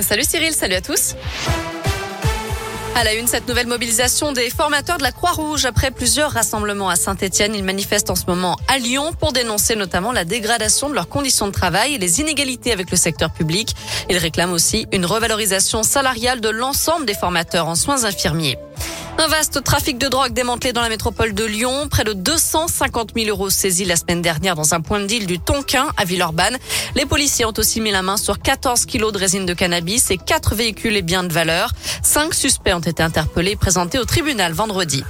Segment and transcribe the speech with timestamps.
[0.00, 1.14] Salut Cyril, salut à tous.
[2.94, 5.66] À la une, cette nouvelle mobilisation des formateurs de la Croix-Rouge.
[5.66, 10.12] Après plusieurs rassemblements à Saint-Etienne, ils manifestent en ce moment à Lyon pour dénoncer notamment
[10.12, 13.76] la dégradation de leurs conditions de travail et les inégalités avec le secteur public.
[14.08, 18.56] Ils réclament aussi une revalorisation salariale de l'ensemble des formateurs en soins infirmiers.
[19.24, 21.86] Un vaste trafic de drogue démantelé dans la métropole de Lyon.
[21.88, 25.38] Près de 250 000 euros saisis la semaine dernière dans un point de deal du
[25.38, 26.58] Tonkin à Villeurbanne.
[26.96, 30.18] Les policiers ont aussi mis la main sur 14 kilos de résine de cannabis et
[30.18, 31.70] 4 véhicules et biens de valeur.
[32.02, 35.04] Cinq suspects ont été interpellés et présentés au tribunal vendredi.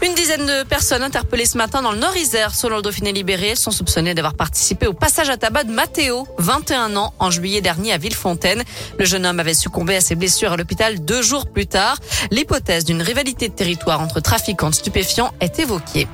[0.00, 3.72] Une dizaine de personnes interpellées ce matin dans le Nord-Isère, selon le Dauphiné libéré, sont
[3.72, 7.98] soupçonnées d'avoir participé au passage à tabac de Mathéo, 21 ans, en juillet dernier à
[7.98, 8.62] Villefontaine.
[8.98, 11.98] Le jeune homme avait succombé à ses blessures à l'hôpital deux jours plus tard.
[12.30, 16.06] L'hypothèse d'une rivalité de territoire entre trafiquants de stupéfiants est évoquée.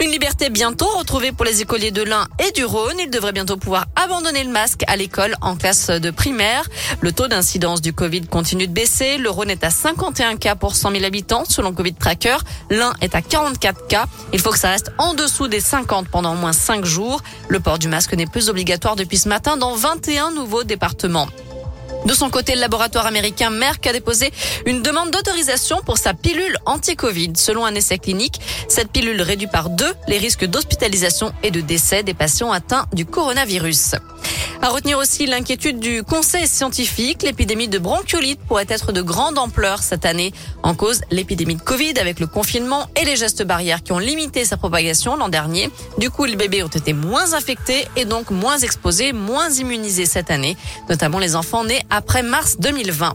[0.00, 2.96] Une liberté bientôt retrouvée pour les écoliers de l'Ain et du Rhône.
[3.00, 6.68] Ils devraient bientôt pouvoir abandonner le masque à l'école en classe de primaire.
[7.00, 9.18] Le taux d'incidence du Covid continue de baisser.
[9.18, 12.36] Le Rhône est à 51 cas pour 100 000 habitants selon Covid Tracker.
[12.70, 14.06] L'Ain est à 44 cas.
[14.32, 17.20] Il faut que ça reste en dessous des 50 pendant au moins 5 jours.
[17.48, 21.26] Le port du masque n'est plus obligatoire depuis ce matin dans 21 nouveaux départements.
[22.04, 24.32] De son côté, le laboratoire américain Merck a déposé
[24.66, 27.32] une demande d'autorisation pour sa pilule anti-Covid.
[27.36, 32.02] Selon un essai clinique, cette pilule réduit par deux les risques d'hospitalisation et de décès
[32.02, 33.96] des patients atteints du coronavirus.
[34.60, 37.22] À retenir aussi l'inquiétude du conseil scientifique.
[37.22, 40.32] L'épidémie de bronchiolite pourrait être de grande ampleur cette année.
[40.64, 44.44] En cause, l'épidémie de Covid avec le confinement et les gestes barrières qui ont limité
[44.44, 45.70] sa propagation l'an dernier.
[45.98, 50.30] Du coup, les bébés ont été moins infectés et donc moins exposés, moins immunisés cette
[50.30, 50.56] année,
[50.88, 53.14] notamment les enfants nés après mars 2020.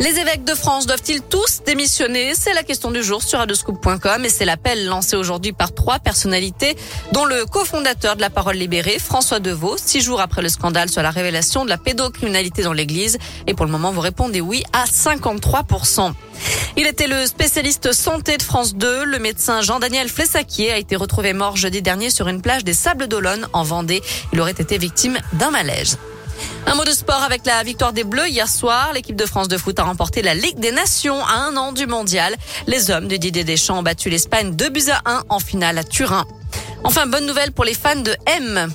[0.00, 2.32] Les évêques de France doivent-ils tous démissionner?
[2.34, 6.74] C'est la question du jour sur adoscoop.com et c'est l'appel lancé aujourd'hui par trois personnalités,
[7.12, 11.02] dont le cofondateur de la Parole libérée, François Deveau, six jours après le scandale sur
[11.02, 13.18] la révélation de la pédocriminalité dans l'Église.
[13.46, 16.14] Et pour le moment, vous répondez oui à 53%.
[16.78, 19.04] Il était le spécialiste santé de France 2.
[19.04, 23.06] Le médecin Jean-Daniel Flessaquier a été retrouvé mort jeudi dernier sur une plage des Sables
[23.06, 24.00] d'Olonne en Vendée.
[24.32, 25.98] Il aurait été victime d'un malaise.
[26.66, 28.92] Un mot de sport avec la victoire des Bleus hier soir.
[28.94, 31.86] L'équipe de France de foot a remporté la Ligue des Nations à un an du
[31.86, 32.36] mondial.
[32.66, 35.84] Les hommes de Didier Deschamps ont battu l'Espagne 2 buts à 1 en finale à
[35.84, 36.24] Turin.
[36.84, 38.72] Enfin, bonne nouvelle pour les fans de M.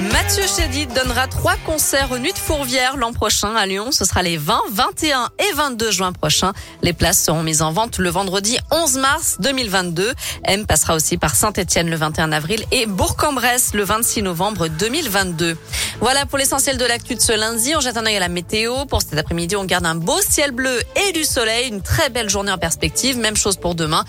[0.00, 3.92] Mathieu Chédid donnera trois concerts aux Nuits de Fourvière l'an prochain à Lyon.
[3.92, 6.52] Ce sera les 20, 21 et 22 juin prochains.
[6.80, 10.14] Les places seront mises en vente le vendredi 11 mars 2022.
[10.44, 15.58] M passera aussi par Saint-Etienne le 21 avril et Bourg-en-Bresse le 26 novembre 2022.
[16.00, 17.74] Voilà pour l'essentiel de l'actu de ce lundi.
[17.76, 18.86] On jette un œil à la météo.
[18.86, 21.68] Pour cet après-midi, on garde un beau ciel bleu et du soleil.
[21.68, 23.18] Une très belle journée en perspective.
[23.18, 24.04] Même chose pour demain.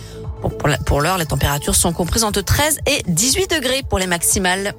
[0.86, 4.74] Pour l'heure, les températures sont comprises entre 13 et 18 degrés pour les maximales.